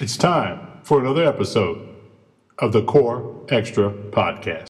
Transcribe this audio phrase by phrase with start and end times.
[0.00, 1.86] It's time for another episode
[2.58, 4.68] of the Core Extra Podcast.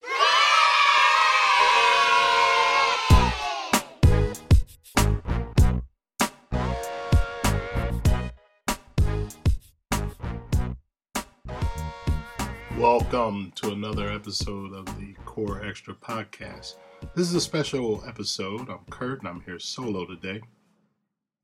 [12.77, 16.75] Welcome to another episode of the Core Extra Podcast.
[17.15, 18.69] This is a special episode.
[18.69, 20.41] I'm Kurt and I'm here solo today.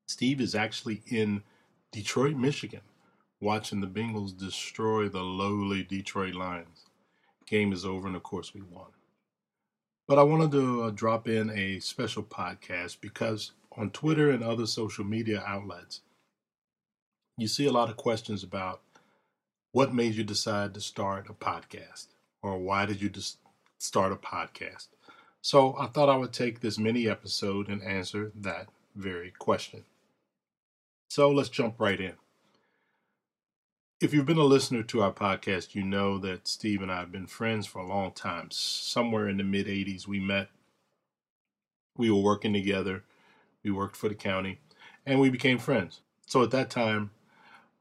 [0.08, 1.44] Steve is actually in
[1.92, 2.80] Detroit, Michigan,
[3.40, 6.86] watching the Bengals destroy the lowly Detroit Lions.
[7.46, 8.88] Game is over, and of course, we won.
[10.06, 14.66] But I wanted to uh, drop in a special podcast because on Twitter and other
[14.66, 16.00] social media outlets,
[17.36, 18.80] you see a lot of questions about
[19.72, 22.08] what made you decide to start a podcast
[22.42, 23.38] or why did you just
[23.78, 24.88] start a podcast.
[25.40, 29.84] So I thought I would take this mini episode and answer that very question.
[31.08, 32.14] So let's jump right in.
[34.00, 37.10] If you've been a listener to our podcast, you know that Steve and I have
[37.10, 38.48] been friends for a long time.
[38.52, 40.50] Somewhere in the mid 80s, we met.
[41.96, 43.02] We were working together.
[43.64, 44.60] We worked for the county
[45.04, 46.00] and we became friends.
[46.26, 47.10] So at that time,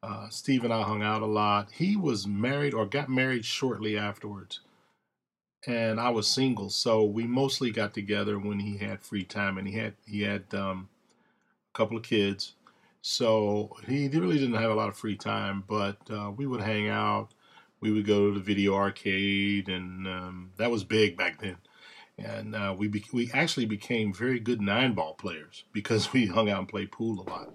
[0.02, 1.70] uh, Steve and I hung out a lot.
[1.72, 4.62] He was married or got married shortly afterwards.
[5.68, 9.68] And I was single, so we mostly got together when he had free time, and
[9.68, 10.88] he had he had um,
[11.74, 12.54] a couple of kids,
[13.10, 16.90] so he really didn't have a lot of free time, but uh, we would hang
[16.90, 17.30] out.
[17.80, 21.56] We would go to the video arcade, and um, that was big back then.
[22.18, 26.50] And uh, we be- we actually became very good nine ball players because we hung
[26.50, 27.54] out and played pool a lot.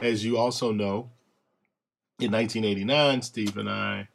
[0.00, 1.10] As you also know,
[2.18, 4.08] in 1989, Steve and I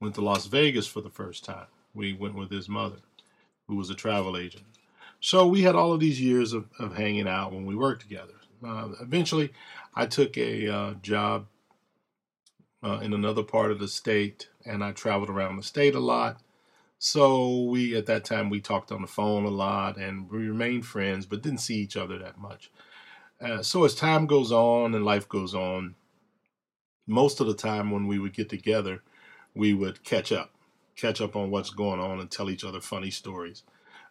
[0.00, 1.68] went to Las Vegas for the first time.
[1.94, 3.02] We went with his mother,
[3.68, 4.66] who was a travel agent.
[5.20, 8.34] So we had all of these years of, of hanging out when we worked together.
[8.64, 9.52] Uh, eventually,
[9.94, 11.46] I took a uh, job
[12.82, 16.40] uh, in another part of the state, and I traveled around the state a lot.
[16.98, 20.86] So we, at that time, we talked on the phone a lot, and we remained
[20.86, 22.70] friends, but didn't see each other that much.
[23.40, 25.94] Uh, so as time goes on and life goes on,
[27.06, 29.02] most of the time when we would get together,
[29.54, 30.52] we would catch up,
[30.96, 33.62] catch up on what's going on, and tell each other funny stories,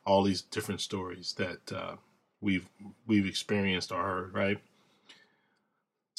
[0.06, 1.96] all these different stories that uh,
[2.42, 2.68] we've
[3.06, 4.58] we've experienced or heard, right?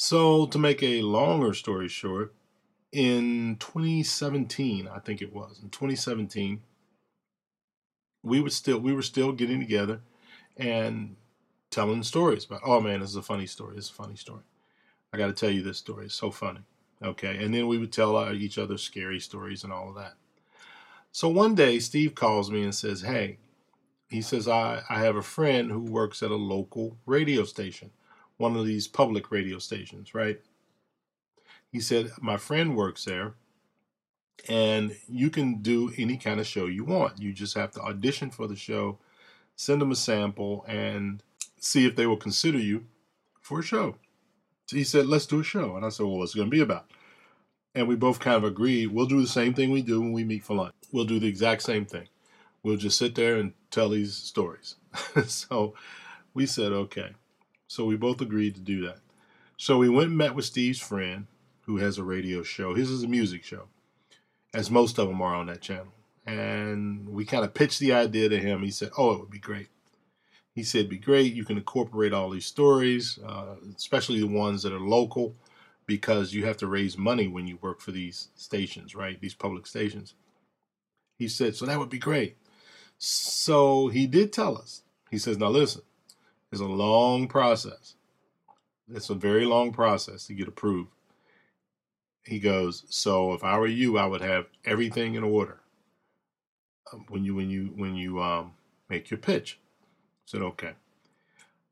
[0.01, 2.33] So to make a longer story short,
[2.93, 6.61] in 2017, I think it was, in 2017,
[8.23, 9.99] we would still we were still getting together
[10.55, 11.17] and
[11.69, 13.75] telling stories about, oh man, this is a funny story.
[13.75, 14.43] This is a funny story.
[15.11, 16.05] I got to tell you this story.
[16.05, 16.61] It's so funny.
[17.03, 17.43] Okay.
[17.43, 20.13] And then we would tell uh, each other scary stories and all of that.
[21.11, 23.39] So one day, Steve calls me and says, Hey,
[24.09, 27.91] he says, I, I have a friend who works at a local radio station,
[28.39, 30.39] one of these public radio stations, right?
[31.71, 33.33] He said, My friend works there,
[34.47, 37.19] and you can do any kind of show you want.
[37.19, 38.97] You just have to audition for the show,
[39.55, 41.21] send them a sample, and
[41.59, 42.85] see if they will consider you
[43.41, 43.97] for a show.
[44.67, 45.75] So he said, Let's do a show.
[45.75, 46.89] And I said, Well, what's it going to be about?
[47.75, 50.23] And we both kind of agreed we'll do the same thing we do when we
[50.23, 50.73] meet for lunch.
[50.93, 52.07] We'll do the exact same thing.
[52.63, 54.75] We'll just sit there and tell these stories.
[55.27, 55.75] so
[56.33, 57.11] we said, okay.
[57.69, 58.97] So we both agreed to do that.
[59.55, 61.27] So we went and met with Steve's friend
[61.67, 62.73] who has a radio show.
[62.73, 63.67] His is a music show,
[64.55, 65.93] as most of them are on that channel.
[66.25, 68.63] And we kind of pitched the idea to him.
[68.63, 69.67] He said, oh, it would be great.
[70.55, 71.33] He said, be great.
[71.33, 75.35] You can incorporate all these stories, uh, especially the ones that are local,
[75.85, 79.21] because you have to raise money when you work for these stations, right?
[79.21, 80.15] These public stations.
[81.19, 82.35] He said, so that would be great.
[82.97, 84.81] So he did tell us.
[85.11, 85.83] He says, now listen,
[86.51, 87.95] it's a long process.
[88.93, 90.89] It's a very long process to get approved.
[92.23, 95.59] He goes, so if I were you, I would have everything in order
[96.91, 98.53] um, when you when you when you um,
[98.89, 99.59] make your pitch.
[99.61, 100.73] I said, okay.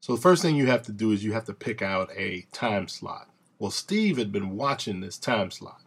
[0.02, 2.46] So the first thing you have to do is you have to pick out a
[2.52, 3.30] time slot.
[3.60, 5.82] Well, Steve had been watching this time slot,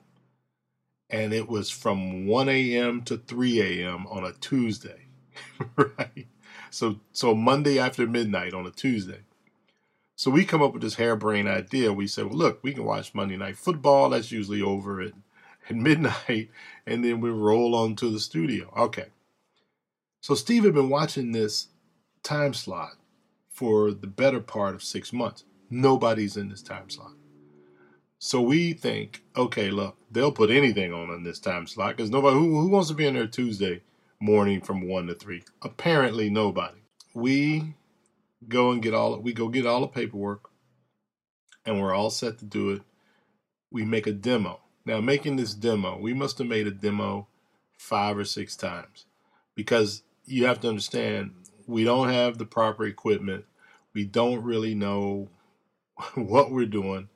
[1.08, 3.02] and it was from 1 a.m.
[3.02, 4.06] to 3 a.m.
[4.08, 5.06] on a Tuesday.
[5.76, 6.26] right?
[6.70, 9.20] So so Monday after midnight on a Tuesday.
[10.16, 11.94] So we come up with this harebrained idea.
[11.94, 14.10] We said, well, look, we can watch Monday night football.
[14.10, 15.12] That's usually over at,
[15.68, 16.50] at midnight,
[16.86, 18.70] and then we roll on to the studio.
[18.76, 19.06] Okay.
[20.20, 21.68] So Steve had been watching this
[22.22, 22.96] time slot
[23.48, 25.44] for the better part of six months.
[25.70, 27.12] Nobody's in this time slot.
[28.18, 32.36] So we think, okay, look, they'll put anything on in this time slot because nobody
[32.36, 33.80] who, who wants to be in there Tuesday
[34.20, 35.42] morning from one to three.
[35.62, 36.78] Apparently, nobody.
[37.14, 37.74] We
[38.48, 40.50] go and get all we go get all the paperwork,
[41.64, 42.82] and we're all set to do it.
[43.70, 44.60] We make a demo.
[44.84, 47.28] Now, making this demo, we must have made a demo
[47.78, 49.06] five or six times
[49.54, 51.32] because you have to understand
[51.66, 53.44] we don't have the proper equipment.
[53.94, 55.28] We don't really know
[56.14, 57.08] what we're doing,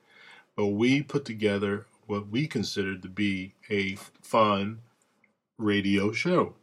[0.55, 4.79] but we put together what we considered to be a fun
[5.57, 6.53] radio show.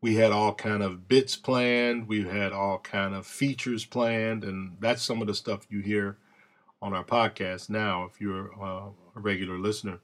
[0.00, 4.76] We had all kind of bits planned, we had all kind of features planned, and
[4.80, 6.16] that's some of the stuff you hear
[6.82, 9.98] on our podcast now if you're uh, a regular listener.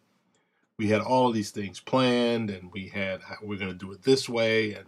[0.78, 4.02] We had all of these things planned and we had we're going to do it
[4.02, 4.86] this way and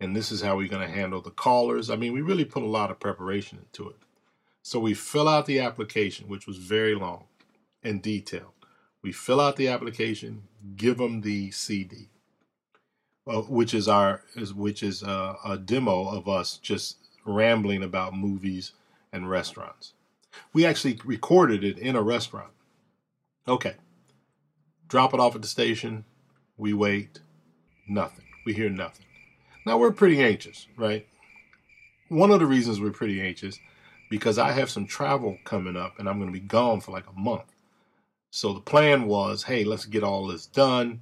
[0.00, 1.90] and this is how we're going to handle the callers.
[1.90, 3.96] I mean, we really put a lot of preparation into it.
[4.62, 7.24] So we fill out the application, which was very long
[7.82, 8.52] and detailed.
[9.00, 10.42] We fill out the application,
[10.74, 12.08] give them the CD,
[13.26, 18.14] uh, which is our is which is a, a demo of us just rambling about
[18.14, 18.72] movies
[19.12, 19.92] and restaurants.
[20.52, 22.52] We actually recorded it in a restaurant.
[23.48, 23.74] Okay.
[24.88, 26.04] Drop it off at the station.
[26.56, 27.20] We wait.
[27.88, 28.26] Nothing.
[28.44, 29.06] We hear nothing.
[29.64, 31.06] Now we're pretty anxious, right?
[32.08, 33.58] One of the reasons we're pretty anxious
[34.08, 37.08] because I have some travel coming up and I'm going to be gone for like
[37.08, 37.52] a month.
[38.30, 41.00] So the plan was, hey, let's get all this done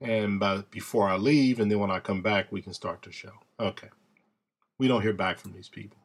[0.00, 3.12] and by before I leave and then when I come back we can start the
[3.12, 3.32] show.
[3.58, 3.88] Okay.
[4.78, 5.98] We don't hear back from these people.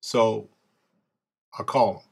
[0.00, 0.48] So
[1.58, 2.02] I call him.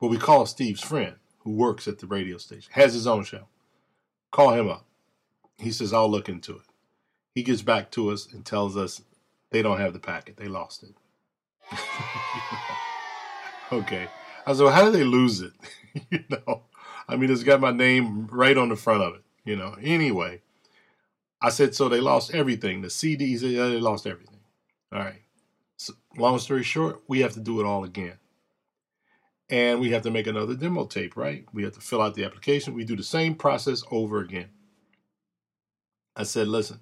[0.00, 3.46] But we call Steve's friend who works at the radio station, has his own show.
[4.32, 4.84] Call him up.
[5.58, 6.66] He says, I'll look into it.
[7.34, 9.02] He gets back to us and tells us
[9.50, 10.36] they don't have the packet.
[10.36, 10.94] They lost it.
[13.72, 14.08] okay.
[14.46, 15.52] I said, well, how did they lose it?
[16.10, 16.62] you know,
[17.08, 19.76] I mean, it's got my name right on the front of it, you know.
[19.80, 20.42] Anyway,
[21.40, 22.80] I said, so they lost everything.
[22.80, 24.40] The CDs, they lost everything.
[24.92, 25.22] All right.
[25.76, 28.18] So, long story short, we have to do it all again.
[29.48, 31.44] And we have to make another demo tape, right?
[31.52, 32.74] We have to fill out the application.
[32.74, 34.48] We do the same process over again.
[36.16, 36.80] I said, listen,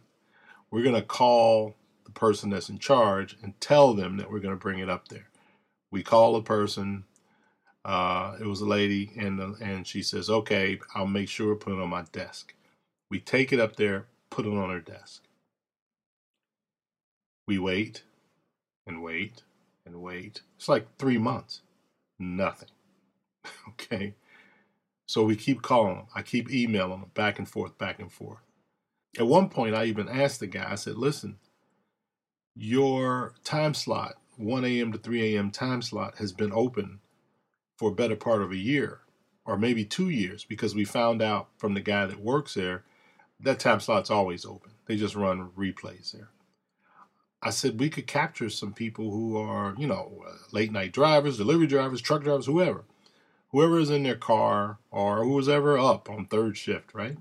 [0.71, 4.55] we're going to call the person that's in charge and tell them that we're going
[4.55, 5.29] to bring it up there.
[5.91, 7.05] We call the person.
[7.85, 11.75] Uh, it was a lady, and and she says, "Okay, I'll make sure to put
[11.75, 12.55] it on my desk."
[13.11, 15.23] We take it up there, put it on her desk.
[17.47, 18.03] We wait
[18.85, 19.43] and wait
[19.87, 20.41] and wait.
[20.57, 21.61] It's like three months.
[22.19, 22.71] Nothing.
[23.69, 24.15] okay.
[25.07, 26.07] So we keep calling them.
[26.17, 28.41] I keep emailing them back and forth, back and forth.
[29.17, 31.37] At one point, I even asked the guy, I said, listen,
[32.57, 34.91] your time slot, 1 a.m.
[34.91, 35.53] to 3 a.m.
[35.53, 36.99] time slot, has been open
[37.79, 39.01] for a better part of a year
[39.45, 42.83] or maybe two years because we found out from the guy that works there
[43.45, 44.73] that time slot's always open.
[44.87, 46.29] They just run replays there.
[47.43, 51.37] I said we could capture some people who are, you know, uh, late night drivers,
[51.37, 52.85] delivery drivers, truck drivers, whoever.
[53.51, 57.19] Whoever is in their car or who was ever up on third shift, right?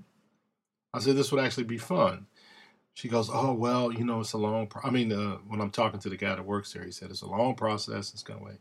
[0.92, 2.26] I said, this would actually be fun.
[2.94, 4.82] She goes, oh, well, you know, it's a long, pro-.
[4.82, 7.22] I mean, uh, when I'm talking to the guy that works there, he said, it's
[7.22, 8.12] a long process.
[8.12, 8.60] It's going to wait.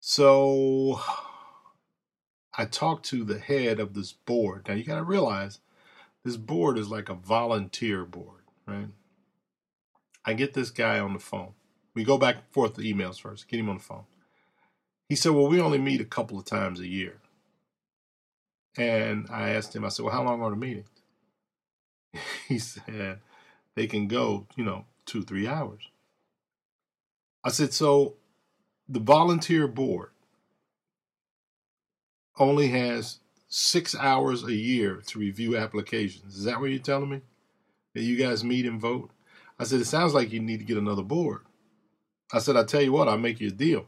[0.00, 1.00] So
[2.56, 4.66] I talked to the head of this board.
[4.66, 5.60] Now, you got to realize
[6.24, 8.88] this board is like a volunteer board, right?
[10.24, 11.54] I get this guy on the phone.
[11.94, 14.04] We go back and forth the emails first, get him on the phone.
[15.08, 17.18] He said, well, we only meet a couple of times a year.
[18.76, 20.88] And I asked him, I said, well, how long are the meetings?
[22.48, 23.18] he said
[23.74, 25.88] they can go, you know, two, three hours.
[27.44, 28.14] I said, so
[28.88, 30.10] the volunteer board
[32.38, 33.18] only has
[33.54, 36.38] six hours a year to review applications.
[36.38, 37.20] Is that what you're telling me?
[37.94, 39.10] That you guys meet and vote?
[39.58, 41.42] I said, it sounds like you need to get another board.
[42.32, 43.84] I said, I tell you what, I'll make you a deal.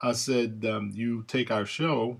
[0.00, 2.16] I said, um, you take our show,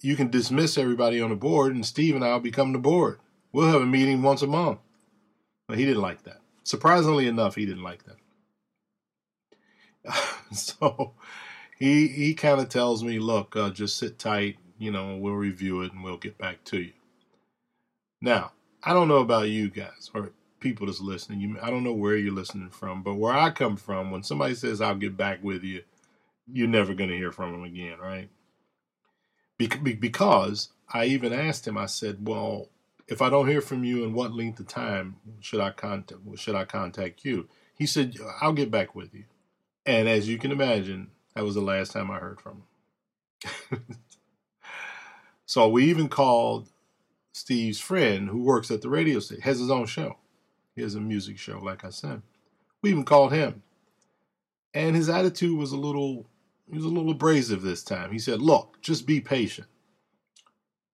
[0.00, 3.20] you can dismiss everybody on the board, and Steve and I'll become the board.
[3.52, 4.80] We'll have a meeting once a month.
[5.68, 6.40] But he didn't like that.
[6.64, 8.02] Surprisingly enough, he didn't like
[10.04, 10.16] that.
[10.56, 11.12] so
[11.78, 14.56] he he kind of tells me, look, uh, just sit tight.
[14.78, 16.92] You know, we'll review it and we'll get back to you.
[18.20, 18.52] Now,
[18.82, 21.40] I don't know about you guys or people that's listening.
[21.40, 24.54] You, I don't know where you're listening from, but where I come from, when somebody
[24.54, 25.82] says I'll get back with you,
[26.52, 28.28] you're never going to hear from them again, right?
[29.58, 31.78] because I even asked him.
[31.78, 32.68] I said, "Well,
[33.08, 36.54] if I don't hear from you, in what length of time should I contact should
[36.54, 39.24] I contact you?" He said, "I'll get back with you."
[39.86, 42.64] And as you can imagine, that was the last time I heard from
[43.70, 43.84] him.
[45.54, 46.68] so we even called
[47.32, 50.16] Steve's friend who works at the radio station, has his own show.
[50.74, 52.22] He has a music show, like I said.
[52.82, 53.62] We even called him.
[54.74, 56.26] And his attitude was a little
[56.68, 58.10] he was a little abrasive this time.
[58.10, 59.68] He said, Look, just be patient.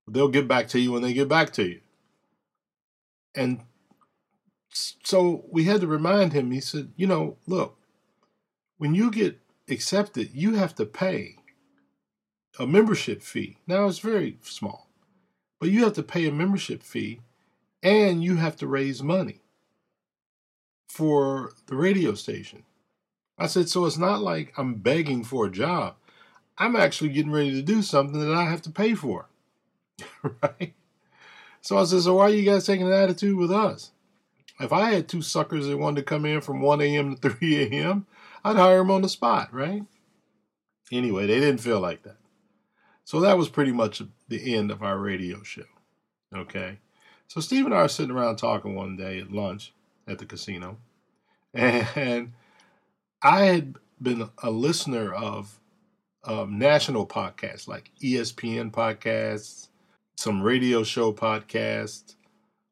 [0.07, 1.81] They'll get back to you when they get back to you.
[3.35, 3.63] And
[4.75, 7.79] so we had to remind him, he said, you know, look,
[8.77, 9.41] when you get
[9.71, 11.37] accepted, you have to pay
[12.61, 13.57] a membership fee.
[13.67, 14.87] Now it's very small,
[15.59, 17.21] but you have to pay a membership fee
[17.83, 19.41] and you have to raise money
[20.87, 22.65] for the radio station.
[23.39, 25.95] I said, so it's not like I'm begging for a job.
[26.59, 29.31] I'm actually getting ready to do something that I have to pay for.
[30.43, 30.75] right?
[31.63, 33.93] So I said, so why are you guys taking an attitude with us?
[34.61, 37.17] If I had two suckers that wanted to come in from 1 a.m.
[37.17, 38.07] to 3 a.m.,
[38.45, 39.85] I'd hire them on the spot, right?
[40.93, 42.20] Anyway, they didn't feel like that.
[43.11, 45.65] So that was pretty much the end of our radio show.
[46.33, 46.79] Okay.
[47.27, 49.75] So Steve and I are sitting around talking one day at lunch
[50.07, 50.79] at the casino.
[51.53, 52.35] And
[53.21, 55.59] I had been a listener of
[56.23, 59.67] um, national podcasts like ESPN podcasts,
[60.17, 62.15] some radio show podcasts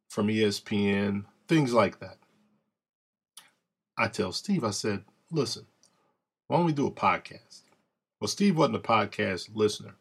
[0.08, 2.18] from ESPN, things like that.
[3.98, 5.02] I tell Steve, I said,
[5.32, 5.66] listen,
[6.46, 7.62] why don't we do a podcast?
[8.20, 9.96] Well, Steve wasn't a podcast listener.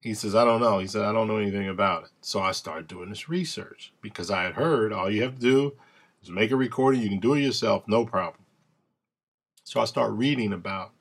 [0.00, 0.78] He says, I don't know.
[0.78, 2.10] He said, I don't know anything about it.
[2.20, 5.72] So I started doing this research because I had heard all you have to do
[6.22, 7.02] is make a recording.
[7.02, 8.44] You can do it yourself, no problem.
[9.64, 10.92] So I start reading about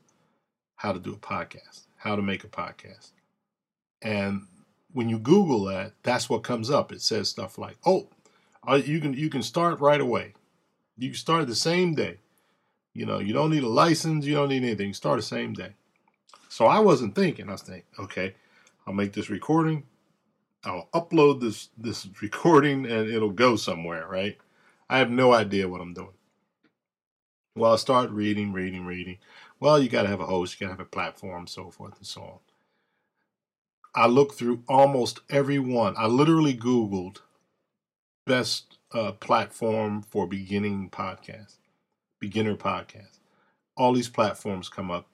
[0.77, 3.11] how to do a podcast, how to make a podcast.
[4.01, 4.47] And
[4.91, 6.91] when you Google that, that's what comes up.
[6.91, 8.07] It says stuff like, "Oh,
[8.67, 10.33] uh, you can you can start right away.
[10.97, 12.19] You can start the same day.
[12.93, 14.25] You know, you don't need a license.
[14.25, 14.87] You don't need anything.
[14.87, 15.73] You start the same day."
[16.49, 17.49] So I wasn't thinking.
[17.49, 18.33] I was thinking, okay,
[18.87, 19.83] I'll make this recording.
[20.63, 24.37] I'll upload this this recording, and it'll go somewhere, right?
[24.89, 26.09] I have no idea what I'm doing.
[27.55, 29.17] Well, I start reading, reading, reading.
[29.59, 31.97] Well, you got to have a host, you got to have a platform, so forth
[31.97, 32.39] and so on.
[33.95, 35.95] I looked through almost every one.
[35.97, 37.19] I literally Googled
[38.25, 41.57] best uh, platform for beginning podcast,
[42.19, 43.19] beginner podcast.
[43.77, 45.07] All these platforms come up.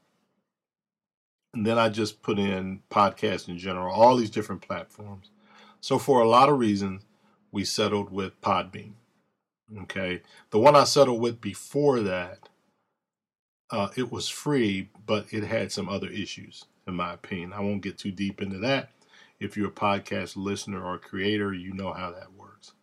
[1.53, 5.29] And then I just put in podcast in general, all these different platforms.
[5.81, 7.03] So, for a lot of reasons,
[7.51, 8.93] we settled with Podbean.
[9.83, 10.21] Okay.
[10.51, 12.49] The one I settled with before that,
[13.69, 17.53] uh, it was free, but it had some other issues, in my opinion.
[17.53, 18.91] I won't get too deep into that.
[19.39, 22.73] If you're a podcast listener or creator, you know how that works.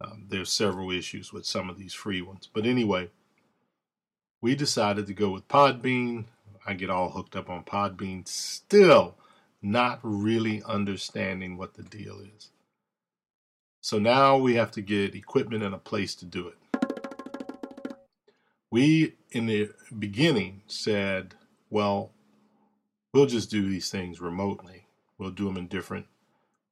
[0.00, 2.48] Um, there's several issues with some of these free ones.
[2.52, 3.10] But anyway,
[4.42, 6.26] we decided to go with Podbean.
[6.66, 9.16] I get all hooked up on Podbean, still
[9.62, 12.50] not really understanding what the deal is.
[13.80, 16.58] So now we have to get equipment and a place to do it.
[18.70, 21.34] We, in the beginning, said,
[21.70, 22.10] well,
[23.14, 24.86] we'll just do these things remotely.
[25.18, 26.06] We'll do them in different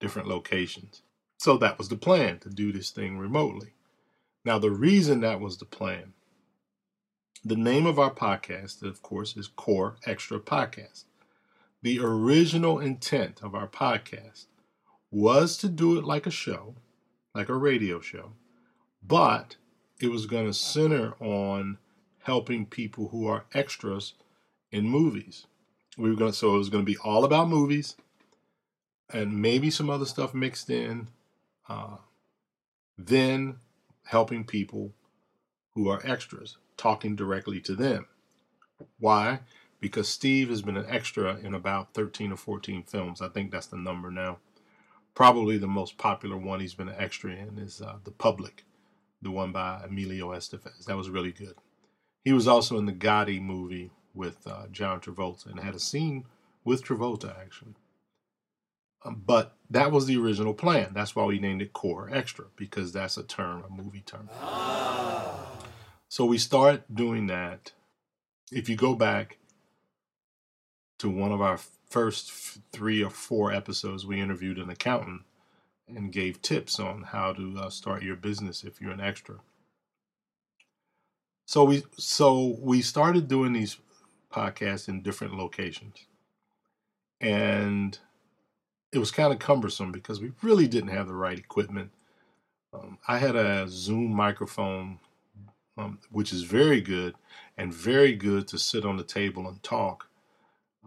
[0.01, 1.03] different locations.
[1.39, 3.75] So that was the plan to do this thing remotely.
[4.45, 6.13] Now the reason that was the plan,
[7.45, 11.05] the name of our podcast, of course, is Core Extra Podcast.
[11.83, 14.47] The original intent of our podcast
[15.11, 16.75] was to do it like a show
[17.35, 18.33] like a radio show,
[19.07, 19.57] but
[20.01, 21.79] it was going to center on
[22.23, 24.15] helping people who are extras
[24.71, 25.47] in movies.
[25.99, 27.97] We were going to, so it was going to be all about movies
[29.13, 31.09] and maybe some other stuff mixed in.
[31.69, 31.97] Uh,
[32.97, 33.57] then
[34.05, 34.93] helping people
[35.75, 38.07] who are extras, talking directly to them.
[38.99, 39.40] Why?
[39.81, 43.21] Because Steve has been an extra in about 13 or 14 films.
[43.21, 44.38] I think that's the number now
[45.14, 48.64] probably the most popular one he's been an extra in is uh, The Public,
[49.23, 50.85] the one by Emilio Estevez.
[50.87, 51.54] That was really good.
[52.25, 56.25] He was also in the Gotti movie with uh, John Travolta and had a scene
[56.64, 57.75] with Travolta actually.
[59.04, 60.93] Um, but that was the original plan.
[60.95, 64.31] That's why we named it Core Extra because that's a term, a movie term.
[66.14, 67.73] So we start doing that.
[68.52, 69.38] If you go back
[71.00, 71.59] to one of our
[71.90, 72.30] first
[72.71, 75.23] three or four episodes, we interviewed an accountant
[75.88, 79.40] and gave tips on how to uh, start your business if you're an extra.
[81.47, 83.78] So we so we started doing these
[84.33, 86.06] podcasts in different locations,
[87.21, 87.99] and
[88.92, 91.90] it was kind of cumbersome because we really didn't have the right equipment.
[92.73, 95.00] Um, I had a Zoom microphone,
[95.76, 97.14] um, which is very good
[97.57, 100.09] and very good to sit on the table and talk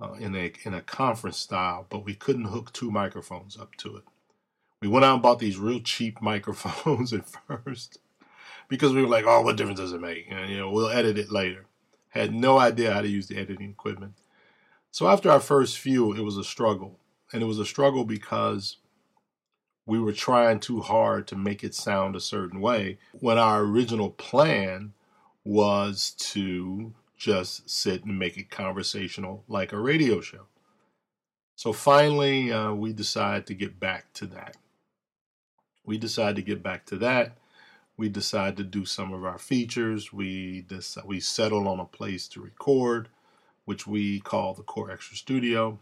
[0.02, 3.98] uh, in a in a conference style, but we couldn't hook two microphones up to
[3.98, 4.04] it.
[4.82, 8.00] We went out and bought these real cheap microphones at first
[8.68, 11.18] because we were like, "Oh, what difference does it make?" And you know, we'll edit
[11.18, 11.66] it later.
[12.10, 14.14] Had no idea how to use the editing equipment.
[14.92, 17.00] So after our first few, it was a struggle,
[17.32, 18.78] and it was a struggle because
[19.88, 24.12] we were trying too hard to make it sound a certain way when our original
[24.12, 24.94] plan
[25.46, 30.46] was to just sit and make it conversational like a radio show.
[31.56, 34.58] So finally, uh, we decided to get back to that.
[35.86, 37.38] We decided to get back to that.
[37.96, 40.12] We decided to do some of our features.
[40.12, 43.08] We decided, we settled on a place to record,
[43.64, 45.80] which we call the Core Extra Studio.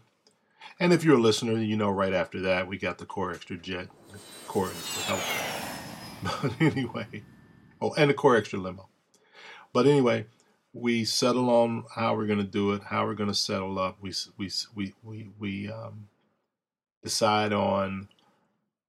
[0.78, 3.56] And if you're a listener, you know right after that we got the Core Extra
[3.56, 3.88] Jet,
[4.46, 5.52] Core Extra Helicopter.
[6.22, 7.22] But anyway,
[7.80, 8.88] oh, and the Core Extra Limo.
[9.72, 10.26] But anyway,
[10.72, 13.98] we settle on how we're going to do it, how we're going to settle up.
[14.00, 16.08] We we we we we um,
[17.02, 18.08] decide on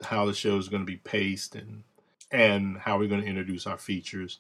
[0.04, 1.84] how the show is going to be paced and
[2.32, 4.40] and how we're going to introduce our features.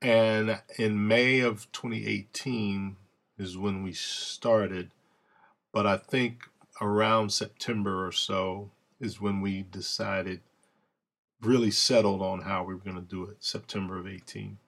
[0.00, 2.96] And in May of 2018
[3.38, 4.90] is when we started,
[5.78, 6.42] but I think
[6.80, 10.40] around September or so is when we decided,
[11.40, 13.36] really settled on how we were going to do it.
[13.38, 14.58] September of 18.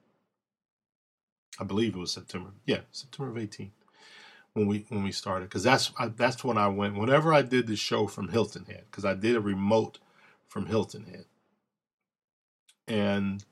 [1.58, 2.50] I believe it was September.
[2.64, 3.72] Yeah, September of 18
[4.52, 6.96] when we when we started because that's I, that's when I went.
[6.96, 9.98] Whenever I did the show from Hilton Head, because I did a remote
[10.46, 11.24] from Hilton Head,
[12.86, 13.44] and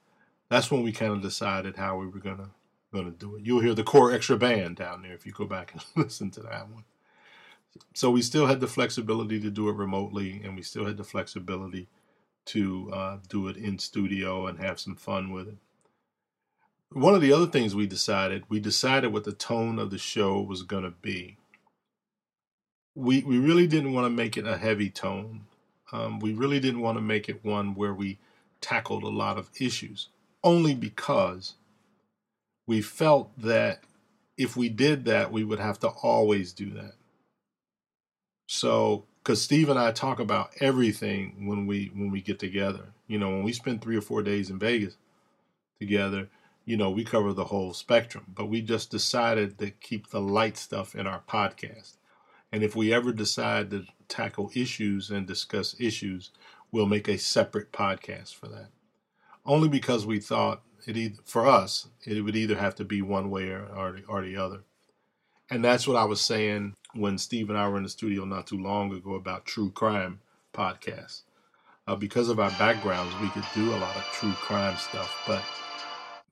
[0.49, 2.51] that's when we kind of decided how we were gonna
[2.95, 3.45] gonna do it.
[3.45, 6.41] You'll hear the core extra band down there if you go back and listen to
[6.43, 6.85] that one.
[7.95, 11.05] So we still had the flexibility to do it remotely, and we still had the
[11.05, 11.89] flexibility
[12.47, 15.59] to uh, do it in studio and have some fun with it
[16.93, 20.41] one of the other things we decided, we decided what the tone of the show
[20.41, 21.37] was going to be.
[22.95, 25.43] We we really didn't want to make it a heavy tone.
[25.93, 28.19] Um, we really didn't want to make it one where we
[28.61, 30.09] tackled a lot of issues,
[30.43, 31.55] only because
[32.67, 33.85] we felt that
[34.37, 36.95] if we did that, we would have to always do that.
[38.51, 43.19] So, because Steve and I talk about everything when we when we get together, you
[43.19, 44.97] know, when we spend three or four days in Vegas
[45.79, 46.29] together,
[46.65, 50.57] you know, we cover the whole spectrum, but we just decided to keep the light
[50.57, 51.99] stuff in our podcast.
[52.51, 56.31] And if we ever decide to tackle issues and discuss issues,
[56.73, 58.69] we'll make a separate podcast for that.
[59.45, 63.29] Only because we thought it either, for us, it would either have to be one
[63.29, 64.61] way or, or, or the other.
[65.51, 68.47] And that's what I was saying when Steve and I were in the studio not
[68.47, 70.21] too long ago about true crime
[70.55, 71.23] podcasts.
[71.87, 75.43] Uh, because of our backgrounds, we could do a lot of true crime stuff, but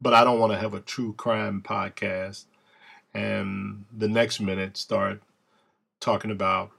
[0.01, 2.45] but I don't want to have a true crime podcast
[3.15, 5.23] and the next minute start
[6.01, 6.71] talking about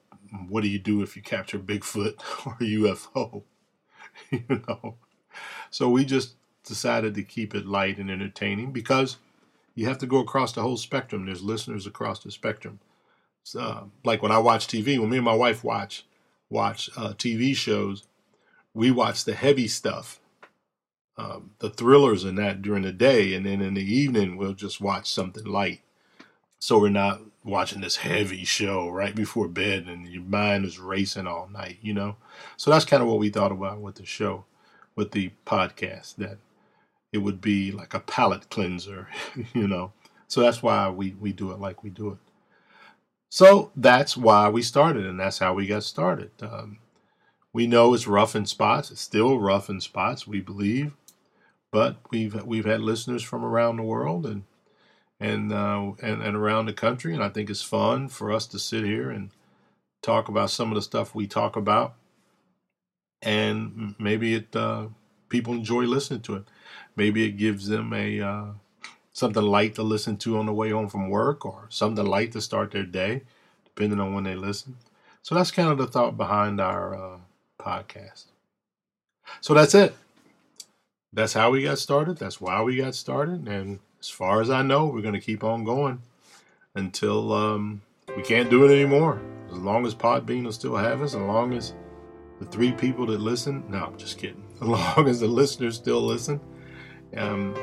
[0.47, 3.43] what do you do if you capture Bigfoot or UFO,
[4.31, 4.95] you know.
[5.71, 9.17] So we just decided to keep it light and entertaining because
[9.73, 11.25] you have to go across the whole spectrum.
[11.25, 12.79] There's listeners across the spectrum.
[13.55, 16.05] Uh, like when I watch TV, when me and my wife watch
[16.49, 18.03] watch uh, TV shows,
[18.73, 20.19] we watch the heavy stuff
[21.17, 24.79] um, the thrillers and that during the day, and then in the evening we'll just
[24.79, 25.81] watch something light.
[26.60, 31.27] So we're not watching this heavy show right before bed, and your mind is racing
[31.27, 32.17] all night, you know.
[32.55, 34.45] So that's kind of what we thought about with the show,
[34.95, 36.38] with the podcast, that
[37.12, 39.07] it would be like a palate cleanser,
[39.53, 39.93] you know.
[40.27, 42.17] So that's why we we do it like we do it.
[43.29, 46.31] So that's why we started, and that's how we got started.
[46.41, 46.79] Um,
[47.53, 48.91] we know it's rough in spots.
[48.91, 50.93] It's still rough in spots, we believe
[51.71, 54.43] but we've we've had listeners from around the world and
[55.19, 58.59] and uh, and and around the country, and I think it's fun for us to
[58.59, 59.31] sit here and
[60.01, 61.95] talk about some of the stuff we talk about,
[63.21, 64.87] and maybe it uh,
[65.29, 66.43] people enjoy listening to it.
[66.95, 68.45] Maybe it gives them a uh,
[69.17, 72.41] something light to listen to on the way home from work, or something light to
[72.41, 73.23] start their day,
[73.65, 74.75] depending on when they listen.
[75.21, 77.17] So that's kind of the thought behind our uh,
[77.60, 78.25] podcast.
[79.41, 79.95] So that's it
[81.13, 82.17] that's how we got started.
[82.17, 83.47] That's why we got started.
[83.47, 86.01] And as far as I know, we're going to keep on going
[86.75, 87.82] until um,
[88.15, 89.19] we can't do it anymore.
[89.51, 91.73] As long as Podbean will still have us, as long as
[92.39, 94.43] the three people that listen, no, I'm just kidding.
[94.62, 96.39] As long as the listeners still listen,
[97.15, 97.56] um,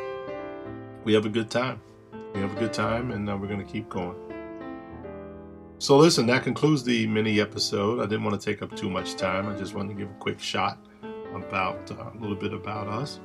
[1.04, 1.80] we have a good time.
[2.34, 4.16] We have a good time, and uh, we're going to keep going.
[5.78, 8.00] So, listen, that concludes the mini episode.
[8.00, 9.48] I didn't want to take up too much time.
[9.48, 10.78] I just wanted to give a quick shot
[11.34, 13.20] about uh, a little bit about us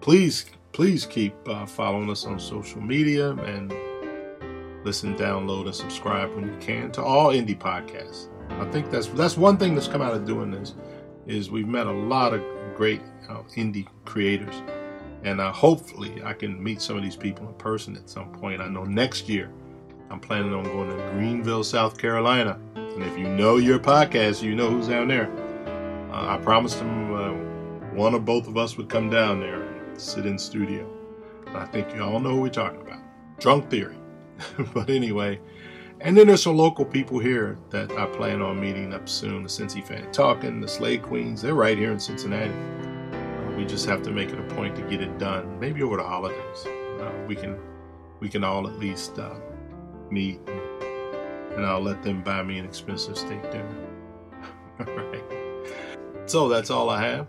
[0.00, 3.72] please, please keep uh, following us on social media and
[4.84, 8.28] listen, download, and subscribe when you can to all indie podcasts.
[8.50, 10.74] I think that's that's one thing that's come out of doing this
[11.26, 12.42] is we've met a lot of
[12.74, 14.62] great uh, indie creators,
[15.24, 18.60] and uh, hopefully I can meet some of these people in person at some point.
[18.60, 19.50] I know next year
[20.10, 24.54] I'm planning on going to Greenville, South Carolina, and if you know your podcast, you
[24.54, 25.30] know who's down there.
[26.12, 30.00] Uh, I promised them uh, one or both of us would come down there and
[30.00, 30.88] sit in studio.
[31.54, 33.00] I think you all know who we're talking about.
[33.38, 33.96] Drunk Theory.
[34.74, 35.40] but anyway,
[36.00, 39.42] and then there's some local people here that I plan on meeting up soon.
[39.42, 42.52] The Cincy Fan Talking, the Slade Queens, they're right here in Cincinnati.
[43.60, 45.60] We just have to make it a point to get it done.
[45.60, 47.58] Maybe over the holidays, uh, we can
[48.18, 49.34] we can all at least uh,
[50.10, 53.86] meet, and I'll let them buy me an expensive steak dinner.
[54.80, 55.22] all right.
[56.24, 57.28] So that's all I have.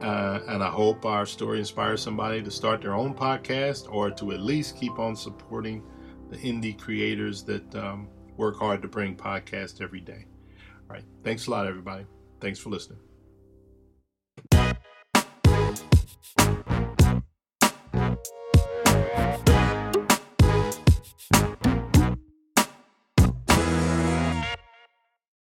[0.00, 4.30] Uh, and I hope our story inspires somebody to start their own podcast or to
[4.30, 5.82] at least keep on supporting
[6.30, 10.24] the indie creators that um, work hard to bring podcasts every day.
[10.88, 11.04] All right.
[11.24, 12.06] Thanks a lot, everybody.
[12.40, 13.00] Thanks for listening.